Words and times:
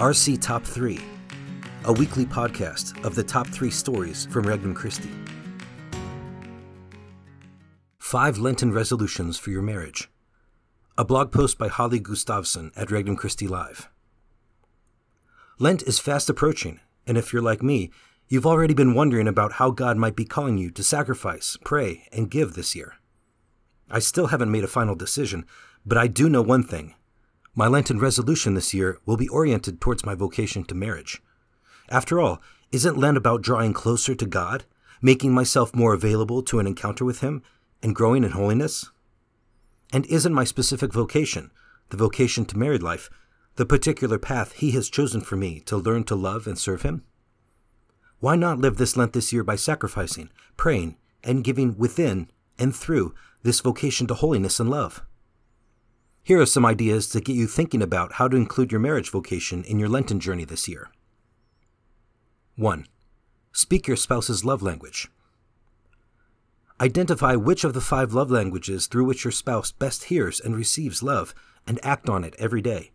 RC 0.00 0.40
Top 0.40 0.64
3, 0.64 0.98
a 1.84 1.92
weekly 1.92 2.24
podcast 2.24 3.04
of 3.04 3.14
the 3.14 3.22
top 3.22 3.46
three 3.46 3.70
stories 3.70 4.24
from 4.30 4.46
Regnum 4.46 4.74
Christi. 4.74 5.10
Five 7.98 8.38
Lenten 8.38 8.72
Resolutions 8.72 9.36
for 9.36 9.50
Your 9.50 9.60
Marriage. 9.60 10.08
A 10.96 11.04
blog 11.04 11.30
post 11.30 11.58
by 11.58 11.68
Holly 11.68 12.00
Gustafson 12.00 12.72
at 12.74 12.90
Regnum 12.90 13.14
Christi 13.14 13.46
Live. 13.46 13.90
Lent 15.58 15.82
is 15.82 15.98
fast 15.98 16.30
approaching, 16.30 16.80
and 17.06 17.18
if 17.18 17.30
you're 17.30 17.42
like 17.42 17.62
me, 17.62 17.90
you've 18.26 18.46
already 18.46 18.72
been 18.72 18.94
wondering 18.94 19.28
about 19.28 19.52
how 19.52 19.70
God 19.70 19.98
might 19.98 20.16
be 20.16 20.24
calling 20.24 20.56
you 20.56 20.70
to 20.70 20.82
sacrifice, 20.82 21.58
pray, 21.62 22.08
and 22.10 22.30
give 22.30 22.54
this 22.54 22.74
year. 22.74 22.94
I 23.90 23.98
still 23.98 24.28
haven't 24.28 24.50
made 24.50 24.64
a 24.64 24.66
final 24.66 24.94
decision, 24.94 25.44
but 25.84 25.98
I 25.98 26.06
do 26.06 26.30
know 26.30 26.40
one 26.40 26.62
thing 26.62 26.94
my 27.54 27.66
Lenten 27.66 27.98
resolution 27.98 28.54
this 28.54 28.72
year 28.72 28.98
will 29.04 29.16
be 29.16 29.28
oriented 29.28 29.80
towards 29.80 30.04
my 30.04 30.14
vocation 30.14 30.64
to 30.64 30.74
marriage. 30.74 31.20
After 31.88 32.20
all, 32.20 32.40
isn't 32.70 32.96
Lent 32.96 33.16
about 33.16 33.42
drawing 33.42 33.72
closer 33.72 34.14
to 34.14 34.26
God, 34.26 34.64
making 35.02 35.32
myself 35.32 35.74
more 35.74 35.92
available 35.92 36.42
to 36.44 36.60
an 36.60 36.66
encounter 36.66 37.04
with 37.04 37.20
Him, 37.20 37.42
and 37.82 37.96
growing 37.96 38.22
in 38.22 38.30
holiness? 38.30 38.90
And 39.92 40.06
isn't 40.06 40.32
my 40.32 40.44
specific 40.44 40.92
vocation, 40.92 41.50
the 41.88 41.96
vocation 41.96 42.44
to 42.46 42.58
married 42.58 42.82
life, 42.82 43.10
the 43.56 43.66
particular 43.66 44.18
path 44.18 44.52
He 44.52 44.70
has 44.72 44.88
chosen 44.88 45.20
for 45.20 45.36
me 45.36 45.58
to 45.60 45.76
learn 45.76 46.04
to 46.04 46.14
love 46.14 46.46
and 46.46 46.56
serve 46.56 46.82
Him? 46.82 47.02
Why 48.20 48.36
not 48.36 48.58
live 48.58 48.76
this 48.76 48.96
Lent 48.96 49.12
this 49.12 49.32
year 49.32 49.42
by 49.42 49.56
sacrificing, 49.56 50.30
praying, 50.56 50.96
and 51.24 51.42
giving 51.42 51.76
within 51.76 52.30
and 52.58 52.76
through 52.76 53.14
this 53.42 53.60
vocation 53.60 54.06
to 54.06 54.14
holiness 54.14 54.60
and 54.60 54.70
love? 54.70 55.02
Here 56.22 56.40
are 56.40 56.46
some 56.46 56.66
ideas 56.66 57.08
to 57.08 57.20
get 57.20 57.34
you 57.34 57.46
thinking 57.46 57.82
about 57.82 58.14
how 58.14 58.28
to 58.28 58.36
include 58.36 58.70
your 58.70 58.80
marriage 58.80 59.10
vocation 59.10 59.64
in 59.64 59.78
your 59.78 59.88
Lenten 59.88 60.20
journey 60.20 60.44
this 60.44 60.68
year. 60.68 60.90
1. 62.56 62.86
Speak 63.52 63.86
your 63.86 63.96
spouse's 63.96 64.44
love 64.44 64.62
language. 64.62 65.08
Identify 66.80 67.36
which 67.36 67.64
of 67.64 67.72
the 67.72 67.80
five 67.80 68.12
love 68.12 68.30
languages 68.30 68.86
through 68.86 69.04
which 69.04 69.24
your 69.24 69.32
spouse 69.32 69.72
best 69.72 70.04
hears 70.04 70.40
and 70.40 70.54
receives 70.54 71.02
love, 71.02 71.34
and 71.66 71.78
act 71.82 72.08
on 72.08 72.24
it 72.24 72.34
every 72.38 72.62
day. 72.62 72.90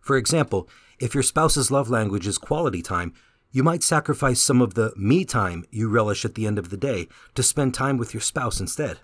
For 0.00 0.16
example, 0.16 0.68
if 0.98 1.14
your 1.14 1.22
spouse's 1.22 1.70
love 1.70 1.90
language 1.90 2.26
is 2.26 2.38
quality 2.38 2.82
time, 2.82 3.14
you 3.50 3.62
might 3.62 3.82
sacrifice 3.82 4.42
some 4.42 4.60
of 4.60 4.74
the 4.74 4.92
me 4.96 5.24
time 5.24 5.64
you 5.70 5.88
relish 5.88 6.24
at 6.24 6.34
the 6.34 6.46
end 6.46 6.58
of 6.58 6.70
the 6.70 6.76
day 6.76 7.08
to 7.34 7.42
spend 7.42 7.72
time 7.72 7.98
with 7.98 8.12
your 8.12 8.20
spouse 8.20 8.60
instead. 8.60 8.98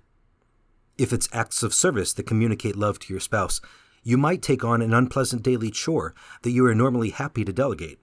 If 1.00 1.14
it's 1.14 1.30
acts 1.32 1.62
of 1.62 1.72
service 1.72 2.12
that 2.12 2.26
communicate 2.26 2.76
love 2.76 2.98
to 2.98 3.14
your 3.14 3.20
spouse, 3.20 3.62
you 4.02 4.18
might 4.18 4.42
take 4.42 4.62
on 4.62 4.82
an 4.82 4.92
unpleasant 4.92 5.42
daily 5.42 5.70
chore 5.70 6.14
that 6.42 6.50
you 6.50 6.66
are 6.66 6.74
normally 6.74 7.08
happy 7.08 7.42
to 7.42 7.54
delegate. 7.54 7.98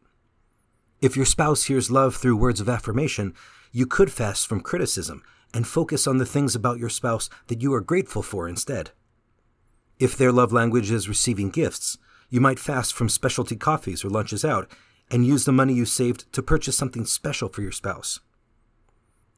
If 1.00 1.16
your 1.16 1.28
spouse 1.28 1.66
hears 1.66 1.92
love 1.92 2.16
through 2.16 2.38
words 2.38 2.59
of 2.59 2.67
affirmation, 2.67 3.36
you 3.72 3.86
could 3.86 4.12
fast 4.12 4.48
from 4.48 4.62
criticism 4.62 5.22
and 5.54 5.67
focus 5.67 6.08
on 6.08 6.17
the 6.17 6.26
things 6.26 6.56
about 6.56 6.80
your 6.80 6.89
spouse 6.89 7.30
that 7.50 7.62
you 7.62 7.72
are 7.76 7.81
grateful 7.81 8.23
for 8.23 8.50
instead. 8.50 8.89
If 10.00 10.17
their 10.17 10.32
love 10.32 10.52
language 10.52 10.89
is 10.89 11.08
receiving 11.08 11.52
gifts, 11.52 12.00
you 12.32 12.42
might 12.42 12.58
fast 12.58 12.95
from 12.95 13.09
specialty 13.09 13.58
coffees 13.58 14.04
or 14.04 14.09
lunches 14.09 14.44
out 14.44 14.72
and 15.11 15.23
use 15.23 15.45
the 15.45 15.52
money 15.52 15.76
you 15.76 15.86
saved 15.86 16.34
to 16.34 16.42
purchase 16.42 16.76
something 16.76 17.06
special 17.06 17.48
for 17.48 17.61
your 17.61 17.72
spouse. 17.72 18.22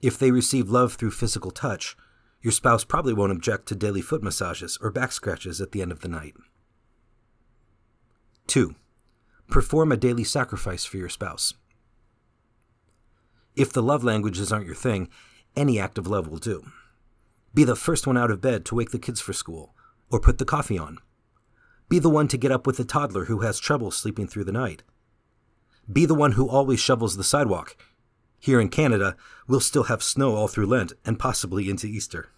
If 0.01 0.17
they 0.17 0.31
receive 0.31 0.69
love 0.69 0.93
through 0.93 1.11
physical 1.11 1.51
touch, 1.51 1.97
your 2.41 2.51
spouse 2.51 2.83
probably 2.83 3.13
won't 3.13 3.31
object 3.31 3.67
to 3.67 3.75
daily 3.75 4.01
foot 4.01 4.23
massages 4.23 4.77
or 4.81 4.91
back 4.91 5.11
scratches 5.11 5.59
at 5.59 5.71
the 5.71 5.81
end 5.81 5.91
of 5.91 6.01
the 6.01 6.07
night. 6.07 6.35
2. 8.47 8.75
Perform 9.49 9.91
a 9.91 9.97
daily 9.97 10.23
sacrifice 10.23 10.85
for 10.85 10.97
your 10.97 11.09
spouse. 11.09 11.53
If 13.55 13.73
the 13.73 13.83
love 13.83 14.03
languages 14.03 14.51
aren't 14.51 14.65
your 14.65 14.75
thing, 14.75 15.09
any 15.55 15.79
act 15.79 15.97
of 15.97 16.07
love 16.07 16.27
will 16.27 16.37
do. 16.37 16.65
Be 17.53 17.63
the 17.63 17.75
first 17.75 18.07
one 18.07 18.17
out 18.17 18.31
of 18.31 18.41
bed 18.41 18.63
to 18.65 18.75
wake 18.75 18.91
the 18.91 18.99
kids 18.99 19.19
for 19.19 19.33
school, 19.33 19.75
or 20.09 20.19
put 20.19 20.37
the 20.37 20.45
coffee 20.45 20.77
on. 20.77 20.99
Be 21.89 21.99
the 21.99 22.09
one 22.09 22.27
to 22.29 22.37
get 22.37 22.51
up 22.51 22.67
with 22.67 22.77
the 22.77 22.85
toddler 22.85 23.25
who 23.25 23.39
has 23.39 23.59
trouble 23.59 23.91
sleeping 23.91 24.27
through 24.27 24.43
the 24.45 24.51
night. 24.51 24.83
Be 25.91 26.05
the 26.05 26.15
one 26.15 26.33
who 26.33 26.47
always 26.47 26.79
shovels 26.79 27.17
the 27.17 27.23
sidewalk 27.23 27.75
here 28.39 28.59
in 28.59 28.69
Canada, 28.69 29.15
we'll 29.47 29.59
still 29.59 29.83
have 29.83 30.01
snow 30.01 30.35
all 30.35 30.47
through 30.47 30.67
Lent 30.67 30.93
and 31.05 31.19
possibly 31.19 31.69
into 31.69 31.87
Easter. 31.87 32.29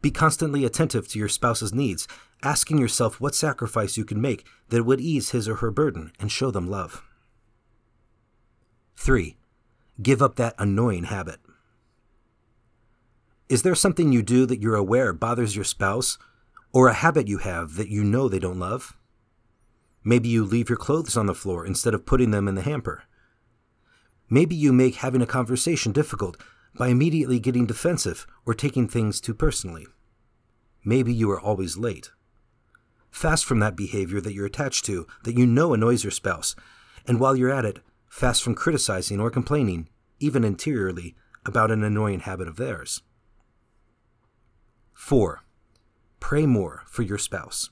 Be 0.00 0.10
constantly 0.10 0.64
attentive 0.64 1.08
to 1.08 1.18
your 1.18 1.28
spouse's 1.28 1.74
needs, 1.74 2.06
asking 2.42 2.78
yourself 2.78 3.20
what 3.20 3.34
sacrifice 3.34 3.96
you 3.96 4.04
can 4.04 4.20
make 4.20 4.46
that 4.68 4.84
would 4.84 5.00
ease 5.00 5.30
his 5.30 5.48
or 5.48 5.56
her 5.56 5.70
burden 5.70 6.12
and 6.20 6.30
show 6.30 6.50
them 6.50 6.70
love. 6.70 7.02
3. 8.96 9.36
Give 10.00 10.22
up 10.22 10.36
that 10.36 10.54
annoying 10.58 11.04
habit. 11.04 11.40
Is 13.48 13.62
there 13.62 13.74
something 13.74 14.12
you 14.12 14.22
do 14.22 14.46
that 14.46 14.60
you're 14.60 14.76
aware 14.76 15.12
bothers 15.12 15.56
your 15.56 15.64
spouse, 15.64 16.18
or 16.72 16.88
a 16.88 16.94
habit 16.94 17.26
you 17.26 17.38
have 17.38 17.74
that 17.76 17.88
you 17.88 18.04
know 18.04 18.28
they 18.28 18.38
don't 18.38 18.58
love? 18.58 18.96
Maybe 20.04 20.28
you 20.28 20.44
leave 20.44 20.68
your 20.68 20.78
clothes 20.78 21.16
on 21.16 21.26
the 21.26 21.34
floor 21.34 21.66
instead 21.66 21.94
of 21.94 22.06
putting 22.06 22.30
them 22.30 22.46
in 22.46 22.54
the 22.54 22.62
hamper. 22.62 23.04
Maybe 24.30 24.54
you 24.54 24.72
make 24.72 24.96
having 24.96 25.22
a 25.22 25.26
conversation 25.26 25.92
difficult 25.92 26.36
by 26.76 26.88
immediately 26.88 27.38
getting 27.38 27.66
defensive 27.66 28.26
or 28.44 28.54
taking 28.54 28.86
things 28.86 29.20
too 29.20 29.34
personally. 29.34 29.86
Maybe 30.84 31.12
you 31.12 31.30
are 31.30 31.40
always 31.40 31.76
late. 31.76 32.10
Fast 33.10 33.44
from 33.44 33.58
that 33.60 33.76
behavior 33.76 34.20
that 34.20 34.32
you're 34.34 34.46
attached 34.46 34.84
to 34.86 35.06
that 35.24 35.36
you 35.36 35.46
know 35.46 35.72
annoys 35.72 36.04
your 36.04 36.10
spouse, 36.10 36.54
and 37.06 37.18
while 37.18 37.34
you're 37.34 37.52
at 37.52 37.64
it, 37.64 37.80
fast 38.08 38.42
from 38.42 38.54
criticizing 38.54 39.18
or 39.18 39.30
complaining, 39.30 39.88
even 40.20 40.44
interiorly, 40.44 41.16
about 41.44 41.70
an 41.70 41.82
annoying 41.82 42.20
habit 42.20 42.48
of 42.48 42.56
theirs. 42.56 43.02
4. 44.94 45.42
Pray 46.20 46.44
more 46.44 46.82
for 46.86 47.02
your 47.02 47.18
spouse. 47.18 47.70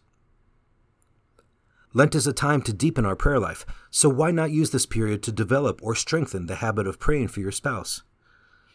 Lent 1.97 2.15
is 2.15 2.27
a 2.27 2.33
time 2.35 2.61
to 2.61 2.75
deepen 2.75 3.07
our 3.07 3.17
prayer 3.17 3.41
life, 3.41 3.65
so 3.91 4.11
why 4.11 4.31
not 4.31 4.51
use 4.51 4.71
this 4.71 4.85
period 4.85 5.23
to 5.23 5.33
develop 5.33 5.81
or 5.83 5.95
strengthen 5.95 6.45
the 6.45 6.57
habit 6.57 6.87
of 6.87 6.99
praying 6.99 7.29
for 7.29 7.41
your 7.41 7.51
spouse? 7.51 8.03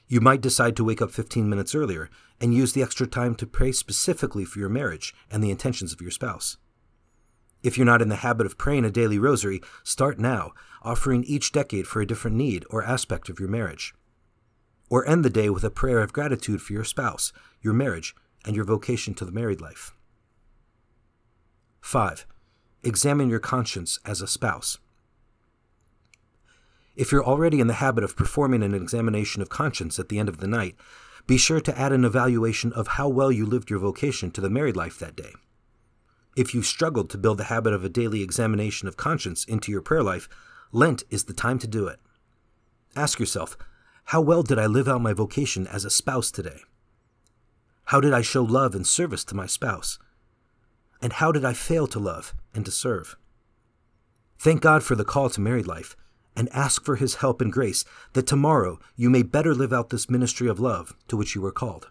You 0.07 0.19
might 0.19 0.41
decide 0.41 0.75
to 0.77 0.83
wake 0.83 1.03
up 1.03 1.11
15 1.11 1.47
minutes 1.47 1.75
earlier 1.75 2.09
and 2.39 2.51
use 2.51 2.73
the 2.73 2.81
extra 2.81 3.05
time 3.05 3.35
to 3.35 3.45
pray 3.45 3.73
specifically 3.73 4.43
for 4.43 4.57
your 4.57 4.69
marriage 4.69 5.13
and 5.29 5.43
the 5.43 5.51
intentions 5.51 5.93
of 5.93 6.01
your 6.01 6.09
spouse. 6.09 6.57
If 7.61 7.77
you're 7.77 7.85
not 7.85 8.01
in 8.01 8.09
the 8.09 8.15
habit 8.15 8.47
of 8.47 8.57
praying 8.57 8.85
a 8.85 8.89
daily 8.89 9.19
rosary, 9.19 9.61
start 9.83 10.17
now, 10.17 10.53
offering 10.81 11.23
each 11.25 11.51
decade 11.51 11.85
for 11.85 12.01
a 12.01 12.07
different 12.07 12.37
need 12.37 12.65
or 12.71 12.83
aspect 12.83 13.29
of 13.29 13.39
your 13.39 13.49
marriage. 13.49 13.93
Or 14.89 15.07
end 15.07 15.23
the 15.23 15.29
day 15.29 15.51
with 15.51 15.63
a 15.63 15.69
prayer 15.69 15.99
of 15.99 16.11
gratitude 16.11 16.63
for 16.63 16.73
your 16.73 16.85
spouse, 16.85 17.31
your 17.61 17.75
marriage, 17.75 18.15
and 18.45 18.55
your 18.55 18.65
vocation 18.65 19.13
to 19.13 19.25
the 19.25 19.31
married 19.31 19.61
life. 19.61 19.93
5 21.81 22.25
examine 22.83 23.29
your 23.29 23.39
conscience 23.39 23.99
as 24.05 24.21
a 24.21 24.27
spouse. 24.27 24.77
If 26.95 27.11
you're 27.11 27.23
already 27.23 27.59
in 27.59 27.67
the 27.67 27.75
habit 27.75 28.03
of 28.03 28.15
performing 28.15 28.63
an 28.63 28.73
examination 28.73 29.41
of 29.41 29.49
conscience 29.49 29.97
at 29.97 30.09
the 30.09 30.19
end 30.19 30.29
of 30.29 30.37
the 30.37 30.47
night, 30.47 30.75
be 31.27 31.37
sure 31.37 31.61
to 31.61 31.79
add 31.79 31.93
an 31.93 32.03
evaluation 32.03 32.73
of 32.73 32.89
how 32.89 33.07
well 33.07 33.31
you 33.31 33.45
lived 33.45 33.69
your 33.69 33.79
vocation 33.79 34.31
to 34.31 34.41
the 34.41 34.49
married 34.49 34.75
life 34.75 34.99
that 34.99 35.15
day. 35.15 35.33
If 36.35 36.53
you've 36.53 36.65
struggled 36.65 37.09
to 37.11 37.17
build 37.17 37.37
the 37.37 37.45
habit 37.45 37.73
of 37.73 37.83
a 37.83 37.89
daily 37.89 38.21
examination 38.21 38.87
of 38.87 38.97
conscience 38.97 39.45
into 39.45 39.71
your 39.71 39.81
prayer 39.81 40.03
life, 40.03 40.27
Lent 40.71 41.03
is 41.09 41.25
the 41.25 41.33
time 41.33 41.59
to 41.59 41.67
do 41.67 41.87
it. 41.87 41.99
Ask 42.95 43.19
yourself, 43.19 43.57
how 44.05 44.21
well 44.21 44.43
did 44.43 44.57
I 44.57 44.65
live 44.65 44.87
out 44.87 45.01
my 45.01 45.13
vocation 45.13 45.67
as 45.67 45.85
a 45.85 45.89
spouse 45.89 46.31
today? 46.31 46.61
How 47.85 47.99
did 47.99 48.13
I 48.13 48.21
show 48.21 48.43
love 48.43 48.73
and 48.75 48.87
service 48.87 49.23
to 49.25 49.35
my 49.35 49.45
spouse? 49.45 49.99
And 51.01 51.13
how 51.13 51.31
did 51.31 51.43
I 51.43 51.53
fail 51.53 51.87
to 51.87 51.99
love 51.99 52.33
and 52.53 52.63
to 52.65 52.71
serve? 52.71 53.17
Thank 54.37 54.61
God 54.61 54.83
for 54.83 54.95
the 54.95 55.05
call 55.05 55.29
to 55.31 55.41
married 55.41 55.67
life 55.67 55.95
and 56.35 56.49
ask 56.53 56.85
for 56.85 56.95
his 56.95 57.15
help 57.15 57.41
and 57.41 57.51
grace 57.51 57.83
that 58.13 58.27
tomorrow 58.27 58.79
you 58.95 59.09
may 59.09 59.23
better 59.23 59.53
live 59.53 59.73
out 59.73 59.89
this 59.89 60.09
ministry 60.09 60.47
of 60.47 60.59
love 60.59 60.95
to 61.07 61.17
which 61.17 61.35
you 61.35 61.41
were 61.41 61.51
called. 61.51 61.89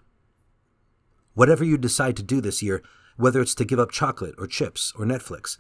Whatever 1.35 1.65
you 1.65 1.77
decide 1.77 2.17
to 2.17 2.23
do 2.23 2.41
this 2.41 2.63
year, 2.63 2.83
whether 3.17 3.41
it's 3.41 3.55
to 3.55 3.65
give 3.65 3.79
up 3.79 3.91
chocolate 3.91 4.35
or 4.39 4.47
chips 4.47 4.93
or 4.99 5.05
Netflix, 5.05 5.59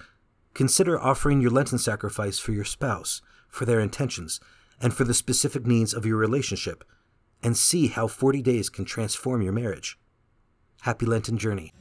consider 0.54 0.98
offering 0.98 1.40
your 1.40 1.50
Lenten 1.50 1.78
sacrifice 1.78 2.38
for 2.38 2.52
your 2.52 2.64
spouse, 2.64 3.20
for 3.48 3.64
their 3.64 3.80
intentions, 3.80 4.40
and 4.80 4.94
for 4.94 5.04
the 5.04 5.14
specific 5.14 5.66
needs 5.66 5.92
of 5.92 6.06
your 6.06 6.16
relationship, 6.16 6.84
and 7.42 7.56
see 7.56 7.88
how 7.88 8.06
40 8.06 8.42
days 8.42 8.68
can 8.68 8.84
transform 8.84 9.42
your 9.42 9.52
marriage. 9.52 9.98
Happy 10.82 11.06
Lenten 11.06 11.36
journey. 11.36 11.72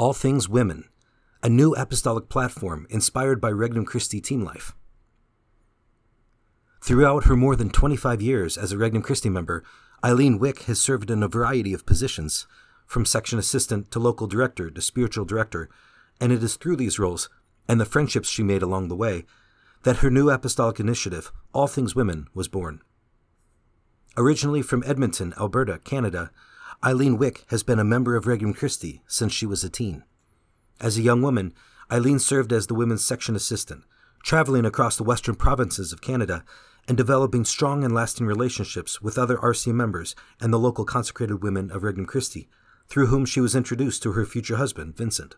All 0.00 0.14
Things 0.14 0.48
Women, 0.48 0.88
a 1.42 1.50
new 1.50 1.74
apostolic 1.74 2.30
platform 2.30 2.86
inspired 2.88 3.38
by 3.38 3.50
Regnum 3.50 3.84
Christi 3.84 4.18
Team 4.18 4.42
Life. 4.42 4.72
Throughout 6.82 7.24
her 7.24 7.36
more 7.36 7.54
than 7.54 7.68
25 7.68 8.22
years 8.22 8.56
as 8.56 8.72
a 8.72 8.78
Regnum 8.78 9.02
Christi 9.02 9.28
member, 9.28 9.62
Eileen 10.02 10.38
Wick 10.38 10.62
has 10.62 10.80
served 10.80 11.10
in 11.10 11.22
a 11.22 11.28
variety 11.28 11.74
of 11.74 11.84
positions, 11.84 12.46
from 12.86 13.04
section 13.04 13.38
assistant 13.38 13.90
to 13.90 13.98
local 13.98 14.26
director 14.26 14.70
to 14.70 14.80
spiritual 14.80 15.26
director, 15.26 15.68
and 16.18 16.32
it 16.32 16.42
is 16.42 16.56
through 16.56 16.76
these 16.76 16.98
roles 16.98 17.28
and 17.68 17.78
the 17.78 17.84
friendships 17.84 18.30
she 18.30 18.42
made 18.42 18.62
along 18.62 18.88
the 18.88 18.96
way 18.96 19.26
that 19.82 19.98
her 19.98 20.10
new 20.10 20.30
apostolic 20.30 20.80
initiative, 20.80 21.30
All 21.52 21.66
Things 21.66 21.94
Women, 21.94 22.26
was 22.32 22.48
born. 22.48 22.80
Originally 24.16 24.62
from 24.62 24.82
Edmonton, 24.86 25.34
Alberta, 25.38 25.78
Canada, 25.84 26.30
Eileen 26.82 27.18
Wick 27.18 27.44
has 27.48 27.62
been 27.62 27.78
a 27.78 27.84
member 27.84 28.16
of 28.16 28.26
Regnum 28.26 28.54
Christi 28.54 29.02
since 29.06 29.34
she 29.34 29.44
was 29.44 29.62
a 29.62 29.68
teen. 29.68 30.02
As 30.80 30.96
a 30.96 31.02
young 31.02 31.20
woman, 31.20 31.52
Eileen 31.92 32.18
served 32.18 32.54
as 32.54 32.68
the 32.68 32.74
women's 32.74 33.04
section 33.04 33.36
assistant, 33.36 33.84
traveling 34.22 34.64
across 34.64 34.96
the 34.96 35.04
western 35.04 35.34
provinces 35.34 35.92
of 35.92 36.00
Canada 36.00 36.42
and 36.88 36.96
developing 36.96 37.44
strong 37.44 37.84
and 37.84 37.92
lasting 37.92 38.26
relationships 38.26 39.02
with 39.02 39.18
other 39.18 39.36
RC 39.36 39.74
members 39.74 40.16
and 40.40 40.54
the 40.54 40.58
local 40.58 40.86
consecrated 40.86 41.42
women 41.42 41.70
of 41.70 41.82
Regnum 41.82 42.06
Christi, 42.06 42.48
through 42.88 43.08
whom 43.08 43.26
she 43.26 43.42
was 43.42 43.54
introduced 43.54 44.02
to 44.02 44.12
her 44.12 44.24
future 44.24 44.56
husband, 44.56 44.96
Vincent. 44.96 45.36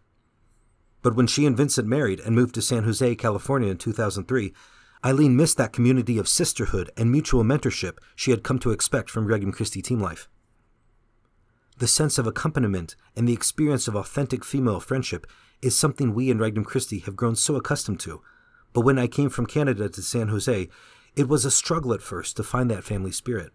But 1.03 1.17
when 1.17 1.27
she 1.27 1.45
and 1.45 1.57
Vincent 1.57 1.89
married 1.89 2.21
and 2.21 2.37
moved 2.37 2.55
to 2.55 2.63
San 2.63 2.85
Jose, 2.85 3.17
California 3.17 3.69
in 3.69 3.79
2003, 3.79 4.55
Eileen 5.05 5.37
missed 5.37 5.57
that 5.57 5.73
community 5.73 6.19
of 6.19 6.29
sisterhood 6.29 6.93
and 6.97 7.11
mutual 7.11 7.43
mentorship 7.43 7.99
she 8.15 8.31
had 8.31 8.45
come 8.45 8.61
to 8.61 8.71
expect 8.71 9.11
from 9.11 9.27
Regnum 9.27 9.51
Christi 9.51 9.83
team 9.83 9.99
life. 9.99 10.29
The 11.83 11.89
sense 11.89 12.17
of 12.17 12.29
accompaniment 12.29 12.95
and 13.17 13.27
the 13.27 13.33
experience 13.33 13.89
of 13.89 13.97
authentic 13.97 14.45
female 14.45 14.79
friendship 14.79 15.27
is 15.61 15.77
something 15.77 16.15
we 16.15 16.31
in 16.31 16.39
Regnum 16.39 16.65
Christi 16.65 17.01
have 17.01 17.17
grown 17.17 17.35
so 17.35 17.57
accustomed 17.57 17.99
to. 18.03 18.23
But 18.73 18.83
when 18.83 19.01
I 19.01 19.09
came 19.09 19.29
from 19.29 19.47
Canada 19.47 19.89
to 19.89 20.01
San 20.01 20.29
Jose, 20.29 20.69
it 21.17 21.29
was 21.29 21.45
a 21.45 21.51
struggle 21.51 21.93
at 21.93 22.01
first 22.01 22.37
to 22.37 22.45
find 22.45 22.71
that 22.71 22.85
family 22.85 23.11
spirit. 23.11 23.51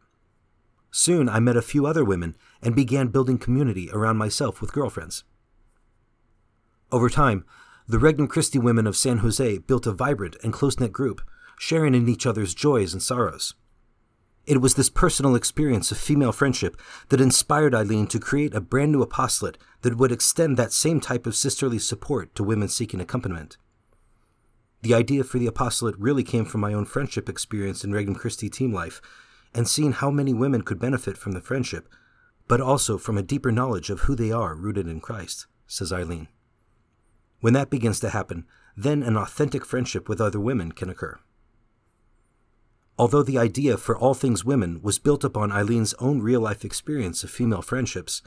Soon 0.92 1.30
I 1.30 1.40
met 1.40 1.56
a 1.56 1.62
few 1.62 1.86
other 1.86 2.04
women 2.04 2.36
and 2.62 2.76
began 2.76 3.08
building 3.08 3.38
community 3.38 3.90
around 3.94 4.18
myself 4.18 4.60
with 4.60 4.74
girlfriends. 4.74 5.24
Over 6.92 7.10
time, 7.10 7.46
the 7.88 7.98
Regnum 7.98 8.28
Christi 8.28 8.60
women 8.60 8.88
of 8.88 8.98
San 8.98 9.20
Jose 9.20 9.60
built 9.60 9.88
a 9.88 9.94
vibrant 9.94 10.36
and 10.44 10.52
close 10.52 10.82
knit 10.82 10.92
group, 10.92 11.22
sharing 11.58 11.96
in 11.96 12.10
each 12.10 12.26
other's 12.26 12.54
joys 12.54 12.92
and 12.92 13.02
sorrows. 13.02 13.54
It 14.48 14.62
was 14.62 14.76
this 14.76 14.90
personal 14.90 15.36
experience 15.36 15.92
of 15.92 15.98
female 15.98 16.32
friendship 16.32 16.80
that 17.10 17.20
inspired 17.20 17.76
Eileen 17.76 18.08
to 18.08 18.18
create 18.18 18.56
a 18.56 18.62
brand 18.62 18.94
new 18.94 19.02
apostolate 19.02 19.58
that 19.82 19.98
would 19.98 20.12
extend 20.12 20.56
that 20.56 20.72
same 20.72 21.02
type 21.02 21.28
of 21.28 21.36
sisterly 21.36 21.78
support 21.78 22.34
to 22.36 22.46
women 22.46 22.70
seeking 22.70 23.02
accompaniment. 23.02 23.58
The 24.84 24.94
idea 24.94 25.26
for 25.26 25.38
the 25.38 25.48
apostolate 25.48 26.00
really 26.00 26.24
came 26.24 26.46
from 26.46 26.62
my 26.62 26.72
own 26.72 26.86
friendship 26.86 27.28
experience 27.28 27.84
in 27.84 27.92
Regnum 27.92 28.16
Christi 28.16 28.50
team 28.50 28.72
life 28.72 29.02
and 29.54 29.68
seeing 29.68 29.92
how 29.92 30.10
many 30.10 30.34
women 30.34 30.62
could 30.62 30.80
benefit 30.80 31.18
from 31.18 31.34
the 31.34 31.42
friendship, 31.42 31.90
but 32.48 32.62
also 32.62 32.98
from 32.98 33.18
a 33.18 33.24
deeper 33.24 33.52
knowledge 33.52 33.90
of 33.90 34.02
who 34.02 34.16
they 34.16 34.32
are 34.32 34.56
rooted 34.56 34.88
in 34.88 35.02
Christ, 35.02 35.46
says 35.66 35.92
Eileen. 35.92 36.30
When 37.42 37.52
that 37.52 37.70
begins 37.70 38.00
to 38.00 38.12
happen, 38.12 38.46
then 38.78 39.04
an 39.04 39.18
authentic 39.18 39.66
friendship 39.66 40.08
with 40.08 40.22
other 40.22 40.40
women 40.40 40.72
can 40.72 40.90
occur. 40.90 41.20
Although 43.00 43.24
the 43.24 43.38
idea 43.38 43.78
for 43.78 43.98
All 43.98 44.16
Things 44.16 44.44
Women 44.44 44.82
was 44.82 44.98
built 44.98 45.24
upon 45.24 45.52
Eileen's 45.52 45.94
own 45.96 46.22
real 46.22 46.42
life 46.42 46.66
experience 46.66 47.24
of 47.24 47.30
female 47.30 47.62
friendships, 47.62 48.24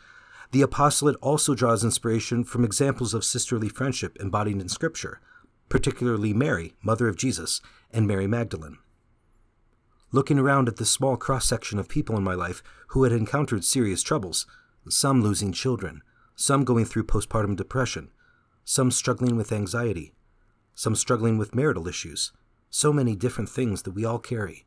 the 0.53 0.63
apostolate 0.63 1.17
also 1.21 1.55
draws 1.55 1.83
inspiration 1.83 2.45
from 2.45 2.65
examples 2.65 3.13
of 3.13 3.25
sisterly 3.25 3.69
friendship 3.69 4.17
embodied 4.21 4.61
in 4.61 4.69
Scripture, 4.69 5.21
particularly 5.69 6.33
Mary, 6.33 6.75
Mother 6.83 7.09
of 7.09 7.17
Jesus, 7.17 7.61
and 7.93 8.07
Mary 8.07 8.27
Magdalene. 8.27 8.79
Looking 10.13 10.39
around 10.39 10.69
at 10.69 10.77
the 10.77 10.85
small 10.85 11.17
cross 11.17 11.47
section 11.47 11.79
of 11.79 11.89
people 11.89 12.17
in 12.17 12.25
my 12.25 12.35
life 12.35 12.63
who 12.89 13.05
had 13.05 13.13
encountered 13.13 13.65
serious 13.65 14.03
troubles, 14.03 14.47
some 14.89 15.23
losing 15.23 15.53
children, 15.53 16.03
some 16.35 16.65
going 16.65 16.85
through 16.85 17.05
postpartum 17.05 17.57
depression, 17.57 18.11
some 18.65 18.91
struggling 18.91 19.37
with 19.37 19.53
anxiety, 19.53 20.15
some 20.75 20.95
struggling 20.95 21.39
with 21.39 21.55
marital 21.55 21.87
issues, 21.87 22.33
so 22.71 22.93
many 22.93 23.17
different 23.17 23.51
things 23.51 23.83
that 23.83 23.93
we 23.93 24.05
all 24.05 24.19
carry. 24.19 24.65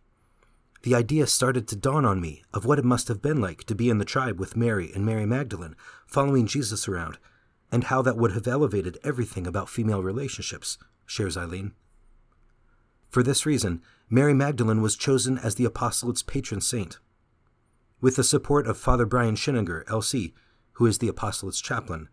The 0.84 0.96
idea 0.96 1.28
started 1.28 1.68
to 1.70 1.78
dawn 1.78 2.04
on 2.04 2.20
me 2.20 2.44
of 2.54 2.66
what 2.66 2.78
it 2.78 2.86
must 2.86 3.08
have 3.08 3.22
been 3.22 3.40
like 3.40 3.64
to 3.66 3.76
be 3.76 3.90
in 3.90 4.00
the 4.00 4.06
tribe 4.06 4.38
with 4.38 4.58
Mary 4.58 4.92
and 4.94 5.06
Mary 5.06 5.26
Magdalene, 5.26 5.78
following 6.06 6.46
Jesus 6.46 6.90
around, 6.90 7.18
and 7.72 7.86
how 7.86 8.02
that 8.02 8.18
would 8.18 8.34
have 8.34 8.48
elevated 8.48 9.00
everything 9.04 9.48
about 9.48 9.70
female 9.70 10.04
relationships, 10.04 10.78
shares 11.06 11.38
Eileen. 11.38 11.72
For 13.10 13.24
this 13.24 13.46
reason, 13.46 13.82
Mary 14.10 14.34
Magdalene 14.34 14.82
was 14.82 14.98
chosen 14.98 15.38
as 15.38 15.56
the 15.56 15.66
apostolate's 15.66 16.22
patron 16.22 16.60
saint. 16.60 17.00
With 18.02 18.18
the 18.18 18.24
support 18.24 18.68
of 18.68 18.78
Father 18.78 19.06
Brian 19.06 19.36
Schininger, 19.36 19.86
LC, 19.86 20.34
who 20.74 20.86
is 20.86 20.98
the 20.98 21.08
apostolate's 21.08 21.62
chaplain, 21.62 22.10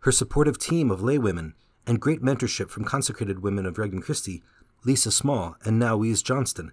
her 0.00 0.12
supportive 0.12 0.58
team 0.58 0.90
of 0.90 1.00
laywomen, 1.00 1.52
and 1.86 2.00
great 2.00 2.22
mentorship 2.22 2.70
from 2.70 2.84
consecrated 2.84 3.40
women 3.40 3.66
of 3.66 3.76
Regnum 3.76 4.02
Christi, 4.02 4.42
Lisa 4.84 5.10
Small 5.10 5.56
and 5.64 5.78
now 5.78 6.02
Johnston, 6.22 6.72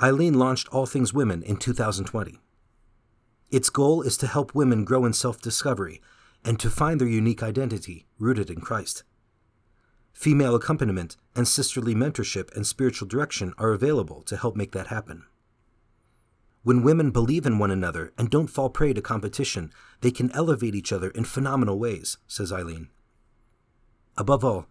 Eileen 0.00 0.34
launched 0.34 0.68
All 0.68 0.86
Things 0.86 1.12
Women 1.12 1.42
in 1.42 1.56
2020. 1.56 2.38
Its 3.50 3.70
goal 3.70 4.02
is 4.02 4.16
to 4.18 4.26
help 4.26 4.54
women 4.54 4.84
grow 4.84 5.04
in 5.04 5.12
self 5.12 5.40
discovery 5.40 6.00
and 6.44 6.60
to 6.60 6.70
find 6.70 7.00
their 7.00 7.08
unique 7.08 7.42
identity 7.42 8.06
rooted 8.18 8.50
in 8.50 8.60
Christ. 8.60 9.02
Female 10.12 10.54
accompaniment 10.54 11.16
and 11.34 11.46
sisterly 11.46 11.94
mentorship 11.94 12.54
and 12.54 12.66
spiritual 12.66 13.08
direction 13.08 13.54
are 13.56 13.72
available 13.72 14.22
to 14.22 14.36
help 14.36 14.56
make 14.56 14.72
that 14.72 14.88
happen. 14.88 15.24
When 16.62 16.82
women 16.82 17.10
believe 17.10 17.46
in 17.46 17.58
one 17.58 17.70
another 17.70 18.12
and 18.18 18.28
don't 18.28 18.48
fall 18.48 18.68
prey 18.68 18.92
to 18.92 19.00
competition, 19.00 19.72
they 20.00 20.10
can 20.10 20.30
elevate 20.32 20.74
each 20.74 20.92
other 20.92 21.10
in 21.10 21.24
phenomenal 21.24 21.78
ways, 21.78 22.18
says 22.26 22.52
Eileen. 22.52 22.88
Above 24.16 24.44
all, 24.44 24.66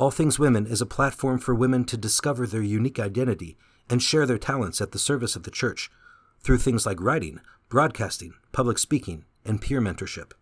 All 0.00 0.10
Things 0.10 0.38
Women 0.38 0.66
is 0.66 0.80
a 0.80 0.86
platform 0.86 1.38
for 1.38 1.54
women 1.54 1.84
to 1.84 1.98
discover 1.98 2.46
their 2.46 2.62
unique 2.62 2.98
identity 2.98 3.58
and 3.90 4.02
share 4.02 4.24
their 4.24 4.38
talents 4.38 4.80
at 4.80 4.92
the 4.92 4.98
service 4.98 5.36
of 5.36 5.42
the 5.42 5.50
church 5.50 5.90
through 6.42 6.56
things 6.56 6.86
like 6.86 7.02
writing, 7.02 7.38
broadcasting, 7.68 8.32
public 8.50 8.78
speaking, 8.78 9.26
and 9.44 9.60
peer 9.60 9.78
mentorship. 9.78 10.32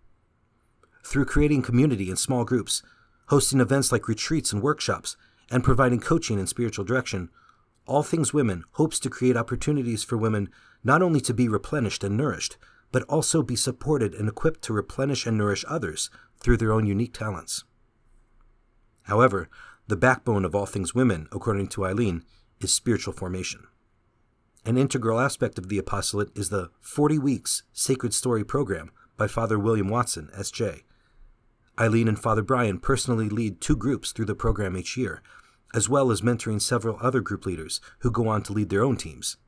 Through 1.04 1.24
creating 1.24 1.62
community 1.62 2.08
in 2.08 2.14
small 2.14 2.44
groups, 2.44 2.84
hosting 3.30 3.58
events 3.58 3.90
like 3.90 4.06
retreats 4.06 4.52
and 4.52 4.62
workshops, 4.62 5.16
and 5.50 5.64
providing 5.64 5.98
coaching 5.98 6.38
and 6.38 6.48
spiritual 6.48 6.84
direction, 6.84 7.28
All 7.84 8.04
Things 8.04 8.32
Women 8.32 8.62
hopes 8.74 9.00
to 9.00 9.10
create 9.10 9.36
opportunities 9.36 10.04
for 10.04 10.16
women 10.16 10.50
not 10.84 11.02
only 11.02 11.20
to 11.22 11.34
be 11.34 11.48
replenished 11.48 12.04
and 12.04 12.16
nourished, 12.16 12.58
but 12.92 13.02
also 13.08 13.42
be 13.42 13.56
supported 13.56 14.14
and 14.14 14.28
equipped 14.28 14.62
to 14.62 14.72
replenish 14.72 15.26
and 15.26 15.36
nourish 15.36 15.64
others 15.66 16.10
through 16.38 16.58
their 16.58 16.70
own 16.70 16.86
unique 16.86 17.12
talents. 17.12 17.64
However, 19.08 19.48
the 19.88 19.96
backbone 19.96 20.44
of 20.44 20.54
all 20.54 20.66
things 20.66 20.94
women, 20.94 21.28
according 21.32 21.68
to 21.68 21.86
Eileen, 21.86 22.22
is 22.60 22.72
spiritual 22.72 23.14
formation. 23.14 23.66
An 24.64 24.76
integral 24.76 25.18
aspect 25.18 25.58
of 25.58 25.68
the 25.68 25.78
apostolate 25.78 26.36
is 26.36 26.50
the 26.50 26.70
40 26.80 27.18
Weeks 27.18 27.62
Sacred 27.72 28.12
Story 28.12 28.44
program 28.44 28.90
by 29.16 29.26
Father 29.26 29.58
William 29.58 29.88
Watson, 29.88 30.28
S.J. 30.36 30.84
Eileen 31.80 32.06
and 32.06 32.18
Father 32.18 32.42
Brian 32.42 32.78
personally 32.78 33.30
lead 33.30 33.60
two 33.60 33.76
groups 33.76 34.12
through 34.12 34.26
the 34.26 34.34
program 34.34 34.76
each 34.76 34.96
year, 34.96 35.22
as 35.74 35.88
well 35.88 36.10
as 36.10 36.20
mentoring 36.20 36.60
several 36.60 36.98
other 37.00 37.20
group 37.20 37.46
leaders 37.46 37.80
who 38.00 38.10
go 38.10 38.28
on 38.28 38.42
to 38.42 38.52
lead 38.52 38.68
their 38.68 38.84
own 38.84 38.96
teams. 38.96 39.38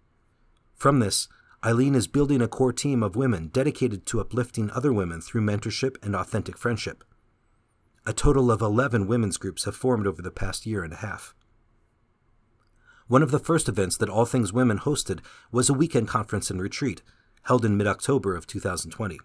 From 0.74 1.00
this, 1.00 1.28
Eileen 1.62 1.94
is 1.94 2.06
building 2.06 2.40
a 2.40 2.48
core 2.48 2.72
team 2.72 3.02
of 3.02 3.16
women 3.16 3.48
dedicated 3.48 4.06
to 4.06 4.20
uplifting 4.20 4.70
other 4.70 4.92
women 4.92 5.20
through 5.20 5.42
mentorship 5.42 5.96
and 6.02 6.16
authentic 6.16 6.56
friendship. 6.56 7.04
A 8.10 8.12
total 8.12 8.50
of 8.50 8.60
11 8.60 9.06
women's 9.06 9.36
groups 9.36 9.66
have 9.66 9.76
formed 9.76 10.04
over 10.04 10.20
the 10.20 10.32
past 10.32 10.66
year 10.66 10.82
and 10.82 10.92
a 10.92 10.96
half. 10.96 11.32
One 13.06 13.22
of 13.22 13.30
the 13.30 13.38
first 13.38 13.68
events 13.68 13.96
that 13.98 14.08
All 14.08 14.26
Things 14.26 14.52
Women 14.52 14.80
hosted 14.80 15.20
was 15.52 15.70
a 15.70 15.74
weekend 15.74 16.08
conference 16.08 16.50
and 16.50 16.60
retreat, 16.60 17.02
held 17.44 17.64
in 17.64 17.76
mid 17.76 17.86
October 17.86 18.34
of 18.34 18.48
2020. 18.48 19.20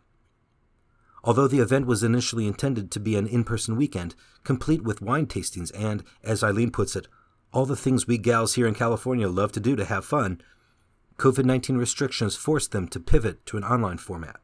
Although 1.24 1.48
the 1.48 1.62
event 1.62 1.88
was 1.88 2.04
initially 2.04 2.46
intended 2.46 2.92
to 2.92 3.00
be 3.00 3.16
an 3.16 3.26
in 3.26 3.44
person 3.44 3.76
weekend, 3.76 4.14
complete 4.44 4.84
with 4.84 5.02
wine 5.02 5.26
tastings 5.26 5.72
and, 5.76 6.04
as 6.24 6.44
Eileen 6.44 6.70
puts 6.70 6.96
it, 6.96 7.08
all 7.52 7.66
the 7.66 7.76
things 7.76 8.06
we 8.06 8.20
gals 8.20 8.54
here 8.54 8.68
in 8.68 8.76
California 8.76 9.28
love 9.28 9.52
to 9.54 9.60
do 9.60 9.76
to 9.76 9.86
have 9.86 10.06
fun, 10.06 10.40
COVID 11.18 11.44
19 11.44 11.76
restrictions 11.76 12.36
forced 12.36 12.72
them 12.72 12.88
to 12.90 13.00
pivot 13.00 13.48
to 13.48 13.58
an 13.58 13.64
online 13.64 13.98
format. 13.98 14.36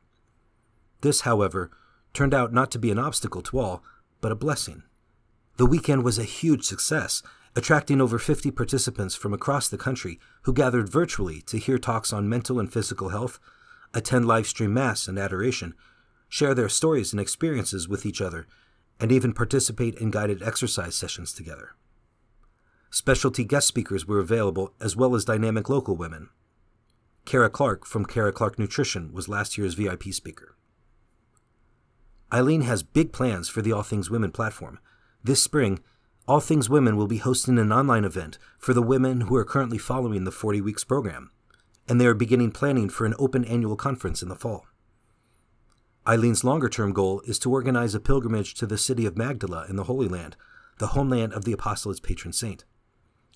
This, 1.02 1.22
however, 1.22 1.70
turned 2.12 2.34
out 2.34 2.52
not 2.52 2.72
to 2.72 2.80
be 2.80 2.90
an 2.90 2.98
obstacle 2.98 3.44
to 3.44 3.60
all, 3.60 3.84
but 4.22 4.32
a 4.32 4.36
blessing. 4.36 4.84
The 5.58 5.66
weekend 5.66 6.04
was 6.04 6.18
a 6.18 6.24
huge 6.24 6.64
success, 6.64 7.22
attracting 7.56 8.00
over 8.00 8.18
50 8.18 8.52
participants 8.52 9.16
from 9.16 9.34
across 9.34 9.68
the 9.68 9.78
country 9.78 10.20
who 10.44 10.54
gathered 10.54 10.90
virtually 10.90 11.42
to 11.42 11.58
hear 11.58 11.78
talks 11.78 12.14
on 12.14 12.30
mental 12.30 12.60
and 12.60 12.72
physical 12.72 13.10
health, 13.10 13.40
attend 13.94 14.26
live 14.26 14.48
stream 14.48 14.74
Mass 14.74 15.08
and 15.08 15.20
adoration, 15.20 15.74
share 16.30 16.54
their 16.54 16.70
stories 16.70 17.12
and 17.12 17.20
experiences 17.20 17.90
with 17.90 18.06
each 18.06 18.22
other, 18.22 18.48
and 19.00 19.12
even 19.12 19.34
participate 19.34 19.96
in 19.96 20.12
guided 20.12 20.42
exercise 20.42 20.96
sessions 20.96 21.34
together. 21.34 21.76
Specialty 22.90 23.44
guest 23.44 23.68
speakers 23.68 24.06
were 24.06 24.20
available 24.20 24.74
as 24.80 24.96
well 24.96 25.16
as 25.16 25.26
dynamic 25.26 25.70
local 25.70 25.96
women. 25.96 26.30
Kara 27.26 27.50
Clark 27.50 27.86
from 27.86 28.06
Kara 28.06 28.32
Clark 28.32 28.58
Nutrition 28.58 29.12
was 29.14 29.30
last 29.30 29.58
year's 29.58 29.76
VIP 29.76 30.06
speaker. 30.12 30.56
Eileen 32.34 32.62
has 32.62 32.82
big 32.82 33.12
plans 33.12 33.50
for 33.50 33.62
the 33.62 33.74
All 33.74 33.84
Things 33.84 34.10
Women 34.10 34.32
platform, 34.32 34.80
This 35.22 35.44
spring, 35.44 35.80
All 36.28 36.40
Things 36.40 36.70
Women 36.70 36.96
will 36.96 37.08
be 37.08 37.18
hosting 37.18 37.60
an 37.60 37.74
online 37.74 38.06
event 38.06 38.38
for 38.58 38.74
the 38.74 38.82
women 38.82 39.22
who 39.22 39.36
are 39.36 39.44
currently 39.44 39.78
following 39.78 40.24
the 40.24 40.32
40 40.32 40.62
Weeks 40.62 40.86
program, 40.86 41.32
and 41.90 42.00
they 42.00 42.06
are 42.06 42.14
beginning 42.14 42.52
planning 42.52 42.88
for 42.88 43.06
an 43.06 43.16
open 43.20 43.44
annual 43.44 43.76
conference 43.76 44.24
in 44.24 44.30
the 44.30 44.36
fall. 44.36 44.66
Eileen's 46.08 46.46
longer 46.46 46.70
term 46.70 46.94
goal 46.94 47.22
is 47.28 47.38
to 47.40 47.52
organize 47.52 47.94
a 47.94 48.00
pilgrimage 48.00 48.54
to 48.56 48.66
the 48.66 48.78
city 48.78 49.06
of 49.06 49.18
Magdala 49.18 49.66
in 49.70 49.76
the 49.76 49.84
Holy 49.84 50.08
Land, 50.08 50.38
the 50.80 50.88
homeland 50.88 51.34
of 51.34 51.44
the 51.44 51.52
apostolate's 51.52 52.00
patron 52.00 52.32
saint. 52.32 52.64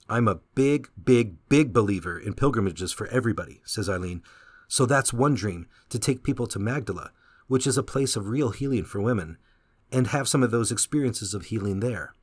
I'm 0.07 0.27
a 0.27 0.39
big, 0.55 0.89
big, 1.03 1.35
big 1.49 1.73
believer 1.73 2.17
in 2.17 2.33
pilgrimages 2.33 2.93
for 2.93 3.07
everybody, 3.07 3.61
says 3.65 3.89
Eileen. 3.89 4.23
So 4.67 4.85
that's 4.85 5.11
one 5.11 5.33
dream 5.33 5.67
to 5.89 5.99
take 5.99 6.23
people 6.23 6.47
to 6.47 6.59
Magdala, 6.59 7.11
which 7.47 7.67
is 7.67 7.77
a 7.77 7.83
place 7.83 8.15
of 8.15 8.27
real 8.27 8.51
healing 8.51 8.83
for 8.83 9.01
women, 9.01 9.37
and 9.91 10.07
have 10.07 10.27
some 10.27 10.43
of 10.43 10.51
those 10.51 10.71
experiences 10.71 11.33
of 11.33 11.45
healing 11.45 11.79
there. 11.79 12.13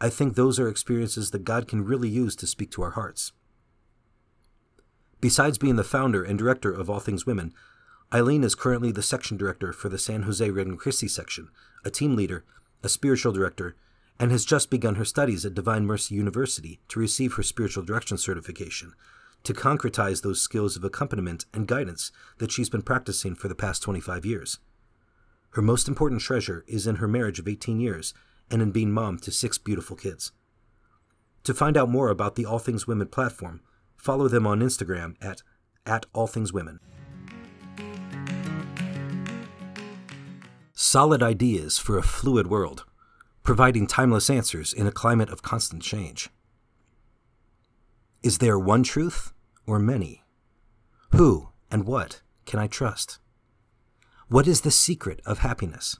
I 0.00 0.10
think 0.10 0.34
those 0.34 0.58
are 0.58 0.68
experiences 0.68 1.30
that 1.30 1.44
God 1.44 1.68
can 1.68 1.84
really 1.84 2.08
use 2.08 2.34
to 2.36 2.46
speak 2.46 2.70
to 2.72 2.82
our 2.82 2.90
hearts. 2.90 3.32
Besides 5.20 5.58
being 5.58 5.76
the 5.76 5.84
founder 5.84 6.24
and 6.24 6.36
director 6.36 6.72
of 6.72 6.90
All 6.90 6.98
Things 6.98 7.24
Women, 7.24 7.54
Eileen 8.12 8.42
is 8.42 8.56
currently 8.56 8.90
the 8.90 9.02
section 9.02 9.36
director 9.36 9.72
for 9.72 9.88
the 9.88 9.98
San 9.98 10.24
Jose 10.24 10.50
Regnum 10.50 10.76
Christi 10.76 11.06
section, 11.06 11.48
a 11.84 11.90
team 11.90 12.16
leader, 12.16 12.44
a 12.82 12.88
spiritual 12.88 13.32
director, 13.32 13.76
and 14.18 14.32
has 14.32 14.44
just 14.44 14.68
begun 14.68 14.96
her 14.96 15.04
studies 15.04 15.46
at 15.46 15.54
Divine 15.54 15.86
Mercy 15.86 16.16
University 16.16 16.80
to 16.88 17.00
receive 17.00 17.34
her 17.34 17.42
spiritual 17.42 17.84
direction 17.84 18.18
certification, 18.18 18.92
to 19.44 19.52
concretize 19.52 20.22
those 20.22 20.40
skills 20.40 20.76
of 20.76 20.84
accompaniment 20.84 21.46
and 21.52 21.66
guidance 21.66 22.12
that 22.38 22.52
she's 22.52 22.70
been 22.70 22.82
practicing 22.82 23.34
for 23.34 23.48
the 23.48 23.54
past 23.54 23.82
25 23.82 24.24
years. 24.24 24.58
Her 25.50 25.62
most 25.62 25.88
important 25.88 26.20
treasure 26.20 26.64
is 26.66 26.86
in 26.86 26.96
her 26.96 27.08
marriage 27.08 27.38
of 27.38 27.48
18 27.48 27.80
years 27.80 28.14
and 28.50 28.62
in 28.62 28.70
being 28.70 28.90
mom 28.90 29.18
to 29.18 29.30
six 29.30 29.58
beautiful 29.58 29.96
kids. 29.96 30.32
To 31.44 31.54
find 31.54 31.76
out 31.76 31.90
more 31.90 32.08
about 32.08 32.36
the 32.36 32.46
All 32.46 32.58
Things 32.58 32.86
Women 32.86 33.08
platform, 33.08 33.60
follow 33.96 34.28
them 34.28 34.46
on 34.46 34.60
Instagram 34.60 35.16
at, 35.20 35.42
at 35.84 36.06
All 36.12 36.26
Things 36.26 36.52
Women. 36.52 36.78
Solid 40.72 41.22
ideas 41.22 41.78
for 41.78 41.98
a 41.98 42.02
fluid 42.02 42.46
world, 42.46 42.84
providing 43.42 43.86
timeless 43.86 44.30
answers 44.30 44.72
in 44.72 44.86
a 44.86 44.92
climate 44.92 45.30
of 45.30 45.42
constant 45.42 45.82
change. 45.82 46.30
Is 48.22 48.38
there 48.38 48.56
one 48.56 48.84
truth 48.84 49.32
or 49.66 49.80
many? 49.80 50.22
Who 51.10 51.48
and 51.72 51.84
what 51.84 52.20
can 52.46 52.60
I 52.60 52.68
trust? 52.68 53.18
What 54.28 54.46
is 54.46 54.60
the 54.60 54.70
secret 54.70 55.20
of 55.26 55.38
happiness? 55.38 55.98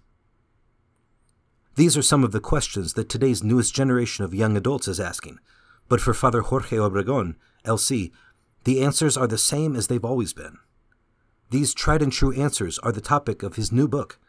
These 1.75 1.97
are 1.97 2.03
some 2.03 2.23
of 2.23 2.31
the 2.31 2.39
questions 2.39 2.95
that 2.95 3.09
today's 3.09 3.43
newest 3.43 3.75
generation 3.75 4.25
of 4.25 4.33
young 4.33 4.57
adults 4.57 4.87
is 4.87 5.01
asking, 5.01 5.41
but 5.89 6.01
for 6.01 6.15
Father 6.15 6.43
Jorge 6.43 6.77
Obregon, 6.77 7.35
LC, 7.65 8.13
the 8.63 8.85
answers 8.85 9.17
are 9.17 9.27
the 9.27 9.37
same 9.37 9.75
as 9.75 9.89
they've 9.89 10.05
always 10.05 10.33
been. 10.33 10.59
These 11.51 11.75
tried 11.75 12.03
and 12.03 12.13
true 12.13 12.33
answers 12.33 12.79
are 12.81 12.93
the 12.93 13.01
topic 13.01 13.43
of 13.43 13.57
his 13.57 13.73
new 13.73 13.89
book, 13.89 14.21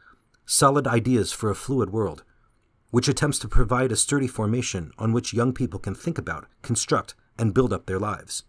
Solid 0.48 0.88
Ideas 0.88 1.32
for 1.32 1.52
a 1.52 1.56
Fluid 1.56 1.92
World, 1.92 2.24
which 2.90 3.08
attempts 3.08 3.38
to 3.40 3.48
provide 3.48 3.92
a 3.92 3.96
sturdy 3.96 4.28
formation 4.28 4.92
on 4.98 5.14
which 5.14 5.32
young 5.32 5.54
people 5.54 5.80
can 5.80 5.94
think 5.94 6.18
about, 6.18 6.48
construct, 6.64 7.14
and 7.38 7.54
build 7.54 7.74
up 7.74 7.86
their 7.86 8.00
lives. 8.00 8.44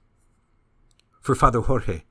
For 1.20 1.34
Father 1.34 1.60
Jorge, 1.60 2.02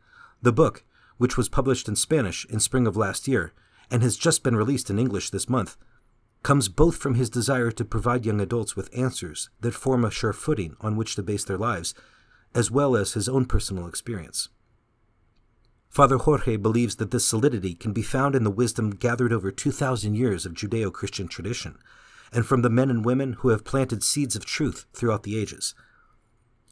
the 0.42 0.52
book, 0.52 0.84
which 1.18 1.38
was 1.38 1.50
published 1.50 1.88
in 1.88 1.96
Spanish 1.96 2.46
in 2.46 2.60
spring 2.60 2.88
of 2.88 2.98
last 2.98 3.28
year 3.28 3.54
and 3.92 4.02
has 4.02 4.18
just 4.18 4.44
been 4.44 4.56
released 4.56 4.90
in 4.90 5.00
English 5.00 5.30
this 5.30 5.50
month, 5.50 5.78
comes 6.42 6.68
both 6.68 6.98
from 6.98 7.16
his 7.16 7.30
desire 7.30 7.72
to 7.72 7.86
provide 7.86 8.26
young 8.26 8.42
adults 8.42 8.76
with 8.76 8.96
answers 8.98 9.50
that 9.62 9.74
form 9.74 10.04
a 10.04 10.12
sure 10.12 10.34
footing 10.34 10.76
on 10.82 10.98
which 10.98 11.16
to 11.16 11.24
base 11.24 11.46
their 11.46 11.58
lives, 11.58 11.94
as 12.54 12.70
well 12.70 12.96
as 12.96 13.14
his 13.14 13.30
own 13.30 13.46
personal 13.46 13.88
experience. 13.88 14.50
Father 15.90 16.18
Jorge 16.18 16.58
believes 16.58 16.96
that 16.96 17.12
this 17.12 17.28
solidity 17.28 17.76
can 17.76 17.94
be 17.94 18.02
found 18.02 18.36
in 18.36 18.44
the 18.44 18.50
wisdom 18.50 18.92
gathered 18.92 19.32
over 19.32 19.52
2,000 19.52 20.16
years 20.16 20.46
of 20.46 20.54
Judeo 20.54 20.92
Christian 20.92 21.28
tradition, 21.28 21.78
and 22.32 22.46
from 22.46 22.64
the 22.64 22.70
men 22.70 22.90
and 22.90 23.06
women 23.06 23.34
who 23.34 23.50
have 23.50 23.64
planted 23.64 24.04
seeds 24.04 24.36
of 24.36 24.44
truth 24.44 24.88
throughout 24.92 25.22
the 25.22 25.38
ages. 25.38 25.76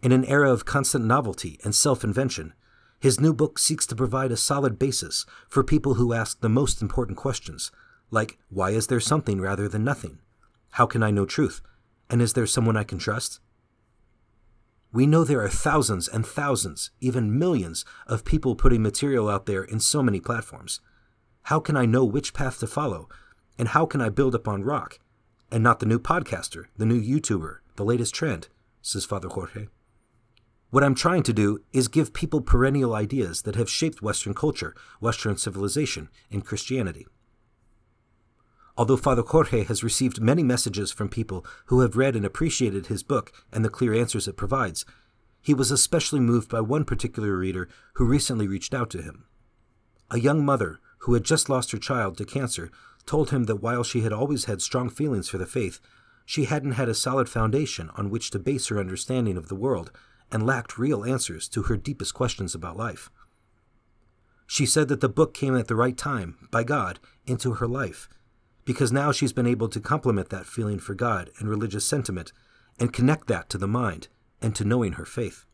In 0.01 0.11
an 0.11 0.25
era 0.25 0.51
of 0.51 0.65
constant 0.65 1.05
novelty 1.05 1.59
and 1.63 1.75
self 1.75 2.03
invention, 2.03 2.53
his 2.99 3.19
new 3.19 3.33
book 3.33 3.59
seeks 3.59 3.85
to 3.87 3.95
provide 3.95 4.31
a 4.31 4.37
solid 4.37 4.79
basis 4.79 5.25
for 5.47 5.63
people 5.63 5.95
who 5.95 6.13
ask 6.13 6.39
the 6.39 6.49
most 6.49 6.81
important 6.81 7.17
questions, 7.17 7.71
like 8.09 8.39
why 8.49 8.71
is 8.71 8.87
there 8.87 8.99
something 8.99 9.39
rather 9.39 9.67
than 9.67 9.83
nothing? 9.83 10.19
How 10.71 10.87
can 10.87 11.03
I 11.03 11.11
know 11.11 11.25
truth? 11.25 11.61
And 12.09 12.21
is 12.21 12.33
there 12.33 12.47
someone 12.47 12.77
I 12.77 12.83
can 12.83 12.97
trust? 12.97 13.39
We 14.91 15.05
know 15.05 15.23
there 15.23 15.41
are 15.41 15.49
thousands 15.49 16.07
and 16.07 16.25
thousands, 16.25 16.91
even 16.99 17.37
millions, 17.37 17.85
of 18.07 18.25
people 18.25 18.55
putting 18.55 18.81
material 18.81 19.29
out 19.29 19.45
there 19.45 19.63
in 19.63 19.79
so 19.79 20.03
many 20.03 20.19
platforms. 20.19 20.81
How 21.43 21.59
can 21.59 21.77
I 21.77 21.85
know 21.85 22.03
which 22.03 22.33
path 22.33 22.59
to 22.59 22.67
follow? 22.67 23.07
And 23.57 23.69
how 23.69 23.85
can 23.85 24.01
I 24.01 24.09
build 24.09 24.35
upon 24.35 24.63
rock? 24.63 24.99
And 25.51 25.63
not 25.63 25.79
the 25.79 25.85
new 25.85 25.99
podcaster, 25.99 26.65
the 26.75 26.85
new 26.85 27.01
YouTuber, 27.01 27.57
the 27.75 27.85
latest 27.85 28.13
trend, 28.15 28.47
says 28.81 29.05
Father 29.05 29.29
Jorge. 29.29 29.67
What 30.71 30.85
I'm 30.85 30.95
trying 30.95 31.23
to 31.23 31.33
do 31.33 31.59
is 31.73 31.89
give 31.89 32.13
people 32.13 32.39
perennial 32.39 32.95
ideas 32.95 33.41
that 33.41 33.55
have 33.55 33.69
shaped 33.69 34.01
Western 34.01 34.33
culture, 34.33 34.73
Western 35.01 35.35
civilization, 35.35 36.07
and 36.31 36.45
Christianity. 36.45 37.05
Although 38.77 38.95
Father 38.95 39.21
Jorge 39.21 39.65
has 39.65 39.83
received 39.83 40.21
many 40.21 40.43
messages 40.43 40.93
from 40.93 41.09
people 41.09 41.45
who 41.65 41.81
have 41.81 41.97
read 41.97 42.15
and 42.15 42.25
appreciated 42.25 42.87
his 42.87 43.03
book 43.03 43.33
and 43.51 43.65
the 43.65 43.69
clear 43.69 43.93
answers 43.93 44.29
it 44.29 44.37
provides, 44.37 44.85
he 45.41 45.53
was 45.53 45.71
especially 45.71 46.21
moved 46.21 46.49
by 46.49 46.61
one 46.61 46.85
particular 46.85 47.37
reader 47.37 47.67
who 47.95 48.05
recently 48.05 48.47
reached 48.47 48.73
out 48.73 48.89
to 48.91 49.01
him. 49.01 49.25
A 50.09 50.19
young 50.19 50.45
mother 50.45 50.79
who 50.99 51.15
had 51.15 51.25
just 51.25 51.49
lost 51.49 51.71
her 51.71 51.77
child 51.77 52.15
to 52.17 52.25
cancer 52.25 52.71
told 53.05 53.31
him 53.31 53.43
that 53.43 53.57
while 53.57 53.83
she 53.83 54.01
had 54.01 54.13
always 54.13 54.45
had 54.45 54.61
strong 54.61 54.89
feelings 54.89 55.27
for 55.27 55.37
the 55.37 55.45
faith, 55.45 55.81
she 56.25 56.45
hadn't 56.45 56.73
had 56.73 56.87
a 56.87 56.95
solid 56.95 57.27
foundation 57.27 57.89
on 57.95 58.09
which 58.09 58.31
to 58.31 58.39
base 58.39 58.69
her 58.69 58.79
understanding 58.79 59.35
of 59.35 59.49
the 59.49 59.55
world 59.55 59.91
and 60.31 60.45
lacked 60.45 60.77
real 60.77 61.03
answers 61.03 61.47
to 61.49 61.63
her 61.63 61.77
deepest 61.77 62.13
questions 62.13 62.55
about 62.55 62.77
life. 62.77 63.09
She 64.47 64.65
said 64.65 64.87
that 64.89 65.01
the 65.01 65.09
book 65.09 65.33
came 65.33 65.55
at 65.55 65.67
the 65.67 65.75
right 65.75 65.97
time, 65.97 66.47
by 66.51 66.63
God, 66.63 66.99
into 67.25 67.53
her 67.53 67.67
life 67.67 68.09
because 68.65 68.91
now 68.91 69.11
she's 69.11 69.33
been 69.33 69.47
able 69.47 69.69
to 69.69 69.79
complement 69.79 70.29
that 70.29 70.45
feeling 70.45 70.79
for 70.79 70.93
God 70.93 71.31
and 71.39 71.49
religious 71.49 71.85
sentiment 71.85 72.31
and 72.79 72.93
connect 72.93 73.27
that 73.27 73.49
to 73.49 73.57
the 73.57 73.67
mind 73.67 74.07
and 74.41 74.55
to 74.55 74.65
knowing 74.65 74.93
her 74.93 75.05
faith. 75.05 75.45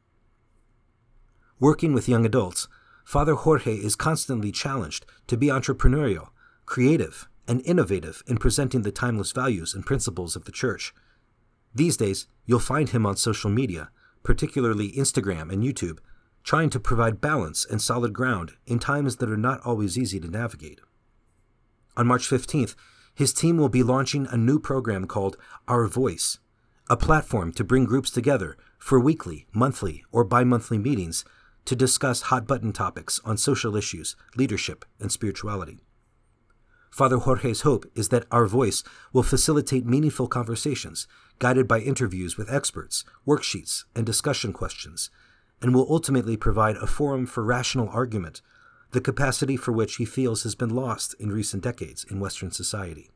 Working 1.59 1.93
with 1.93 2.09
young 2.09 2.25
adults, 2.25 2.67
Father 3.03 3.35
Jorge 3.35 3.75
is 3.75 3.95
constantly 3.95 4.51
challenged 4.51 5.05
to 5.27 5.37
be 5.37 5.47
entrepreneurial, 5.47 6.29
creative, 6.65 7.27
and 7.47 7.61
innovative 7.65 8.21
in 8.27 8.37
presenting 8.37 8.81
the 8.81 8.91
timeless 8.91 9.31
values 9.31 9.73
and 9.73 9.85
principles 9.85 10.35
of 10.35 10.45
the 10.45 10.51
Church. 10.51 10.93
These 11.73 11.97
days, 11.97 12.27
you'll 12.45 12.59
find 12.59 12.89
him 12.89 13.05
on 13.05 13.15
social 13.15 13.49
media, 13.49 13.89
particularly 14.27 14.91
Instagram 14.91 15.49
and 15.49 15.63
YouTube, 15.63 15.99
trying 16.43 16.69
to 16.69 16.81
provide 16.81 17.21
balance 17.21 17.65
and 17.65 17.81
solid 17.81 18.11
ground 18.11 18.51
in 18.65 18.77
times 18.77 19.15
that 19.15 19.29
are 19.29 19.37
not 19.37 19.61
always 19.61 19.97
easy 19.97 20.19
to 20.19 20.27
navigate. 20.27 20.81
On 21.95 22.05
March 22.05 22.27
15th, 22.27 22.75
his 23.15 23.31
team 23.31 23.55
will 23.55 23.69
be 23.69 23.83
launching 23.83 24.27
a 24.29 24.35
new 24.35 24.59
program 24.59 25.07
called 25.07 25.37
Our 25.65 25.87
Voice, 25.87 26.39
a 26.89 26.97
platform 26.97 27.53
to 27.53 27.63
bring 27.63 27.85
groups 27.85 28.11
together 28.11 28.57
for 28.77 28.99
weekly, 28.99 29.47
monthly, 29.53 30.03
or 30.11 30.25
bi 30.25 30.43
monthly 30.43 30.77
meetings 30.77 31.23
to 31.63 31.73
discuss 31.73 32.23
hot 32.23 32.45
button 32.45 32.73
topics 32.73 33.21
on 33.23 33.37
social 33.37 33.77
issues, 33.77 34.17
leadership, 34.35 34.83
and 34.99 35.09
spirituality. 35.09 35.79
Father 36.89 37.17
Jorge's 37.17 37.61
hope 37.61 37.85
is 37.95 38.09
that 38.09 38.25
Our 38.31 38.45
Voice 38.45 38.83
will 39.13 39.23
facilitate 39.23 39.85
meaningful 39.85 40.27
conversations 40.27 41.07
guided 41.39 41.67
by 41.67 41.79
interviews 41.79 42.37
with 42.37 42.51
experts, 42.51 43.03
worksheets, 43.27 43.83
and 43.95 44.05
discussion 44.05 44.53
questions, 44.53 45.09
and 45.61 45.73
will 45.73 45.87
ultimately 45.89 46.37
provide 46.37 46.75
a 46.77 46.87
forum 46.87 47.25
for 47.25 47.43
rational 47.43 47.89
argument 47.89 48.41
the 48.91 49.01
capacity 49.01 49.57
for 49.57 49.71
which 49.71 49.97
he 49.97 50.05
feels 50.05 50.43
has 50.43 50.55
been 50.55 50.69
lost 50.69 51.13
in 51.19 51.31
recent 51.31 51.61
decades 51.61 52.05
in 52.05 52.19
Western 52.19 52.51
society. 52.51 53.11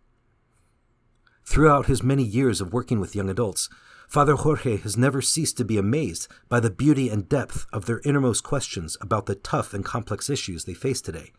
Throughout 1.46 1.88
his 1.88 2.04
many 2.04 2.24
years 2.24 2.62
of 2.62 2.74
working 2.74 3.00
with 3.00 3.16
young 3.16 3.30
adults, 3.30 3.70
Father 4.08 4.36
Jorge 4.36 4.78
has 4.78 4.98
never 4.98 5.22
ceased 5.22 5.58
to 5.58 5.66
be 5.66 5.78
amazed 5.78 6.28
by 6.50 6.60
the 6.60 6.70
beauty 6.70 7.10
and 7.10 7.30
depth 7.30 7.66
of 7.72 7.86
their 7.86 8.01
innermost 8.04 8.44
questions 8.44 8.98
about 9.00 9.25
the 9.25 9.36
tough 9.36 9.74
and 9.74 9.86
complex 9.86 10.30
issues 10.30 10.66
they 10.66 10.74
face 10.74 11.00
today, 11.00 11.32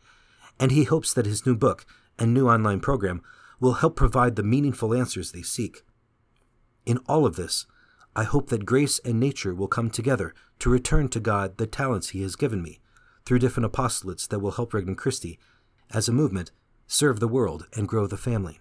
and 0.58 0.72
he 0.72 0.84
hopes 0.84 1.12
that 1.12 1.26
his 1.26 1.44
new 1.44 1.54
book 1.54 1.84
and 2.18 2.32
new 2.32 2.48
online 2.48 2.80
program 2.80 3.22
will 3.60 3.74
help 3.74 3.96
provide 3.96 4.36
the 4.36 4.42
meaningful 4.42 4.94
answers 4.94 5.32
they 5.32 5.42
seek. 5.42 5.82
In 6.84 6.98
all 7.06 7.24
of 7.24 7.36
this, 7.36 7.66
I 8.14 8.24
hope 8.24 8.48
that 8.50 8.66
grace 8.66 8.98
and 9.04 9.18
nature 9.18 9.54
will 9.54 9.68
come 9.68 9.88
together 9.88 10.34
to 10.58 10.70
return 10.70 11.08
to 11.08 11.20
God 11.20 11.56
the 11.56 11.66
talents 11.66 12.10
He 12.10 12.22
has 12.22 12.36
given 12.36 12.62
me 12.62 12.80
through 13.24 13.38
different 13.38 13.72
apostolates 13.72 14.28
that 14.28 14.40
will 14.40 14.50
help 14.52 14.74
Regnum 14.74 14.96
Christi, 14.96 15.38
as 15.90 16.08
a 16.08 16.12
movement, 16.12 16.50
serve 16.86 17.20
the 17.20 17.28
world 17.28 17.66
and 17.74 17.88
grow 17.88 18.06
the 18.06 18.16
family. 18.16 18.60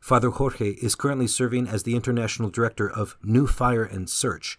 Father 0.00 0.30
Jorge 0.30 0.70
is 0.70 0.94
currently 0.94 1.26
serving 1.26 1.68
as 1.68 1.82
the 1.82 1.94
International 1.94 2.48
Director 2.48 2.88
of 2.88 3.16
New 3.22 3.46
Fire 3.46 3.84
and 3.84 4.08
Search, 4.08 4.56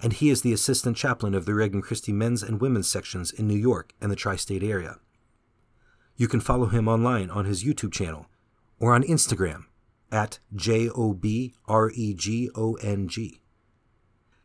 and 0.00 0.12
he 0.12 0.30
is 0.30 0.42
the 0.42 0.52
Assistant 0.52 0.96
Chaplain 0.96 1.34
of 1.34 1.44
the 1.44 1.54
Regnum 1.54 1.82
Christi 1.82 2.12
men's 2.12 2.42
and 2.42 2.60
women's 2.60 2.88
sections 2.88 3.32
in 3.32 3.48
New 3.48 3.56
York 3.56 3.94
and 4.00 4.12
the 4.12 4.16
tri 4.16 4.36
state 4.36 4.62
area. 4.62 4.98
You 6.16 6.28
can 6.28 6.40
follow 6.40 6.66
him 6.66 6.88
online 6.88 7.30
on 7.30 7.44
his 7.44 7.64
YouTube 7.64 7.92
channel 7.92 8.26
or 8.78 8.94
on 8.94 9.02
Instagram 9.02 9.64
at 10.10 10.38
J 10.54 10.88
O 10.90 11.14
B 11.14 11.54
R 11.66 11.90
E 11.94 12.14
G 12.14 12.50
O 12.54 12.74
N 12.74 13.08
G. 13.08 13.40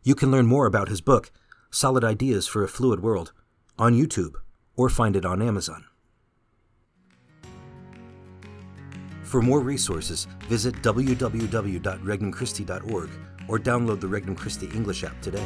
You 0.04 0.16
can 0.16 0.32
learn 0.32 0.46
more 0.46 0.66
about 0.66 0.90
his 0.90 1.02
book, 1.02 1.32
Solid 1.70 2.04
Ideas 2.04 2.48
for 2.48 2.64
a 2.64 2.68
Fluid 2.68 3.02
World, 3.02 3.34
on 3.78 3.94
YouTube 3.94 4.34
or 4.76 4.90
find 4.90 5.16
it 5.16 5.26
on 5.26 5.42
Amazon. 5.42 5.86
For 9.24 9.42
more 9.42 9.60
resources, 9.60 10.28
visit 10.48 10.76
www.regnumchristi.org 10.76 13.10
or 13.50 13.60
download 13.60 14.00
the 14.00 14.08
Regnum 14.08 14.38
Christi 14.38 14.68
English 14.68 15.04
app 15.04 15.20
today. 15.22 15.46